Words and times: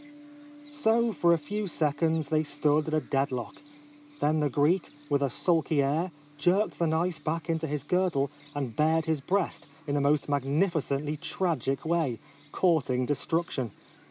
So 0.67 1.13
for 1.13 1.31
a 1.31 1.37
few 1.37 1.67
seconds 1.67 2.29
they 2.29 2.43
stood 2.43 2.87
at 2.87 2.93
a 2.95 2.99
dead 3.01 3.31
lock. 3.31 3.61
Then 4.19 4.39
the 4.39 4.49
Greek, 4.49 4.89
with 5.09 5.21
a 5.21 5.29
sulky 5.29 5.83
air, 5.83 6.09
jerked 6.39 6.79
the 6.79 6.87
knife 6.87 7.23
back 7.23 7.51
into 7.51 7.67
his 7.67 7.83
girdle, 7.83 8.31
and 8.55 8.75
bared 8.75 9.05
his 9.05 9.21
breast 9.21 9.67
in 9.85 9.93
the 9.93 10.01
most 10.01 10.27
mag 10.27 10.41
nificently 10.43 11.19
tragic 11.19 11.85
way, 11.85 12.17
courting 12.51 13.05
de 13.05 13.13
struction. 13.13 13.73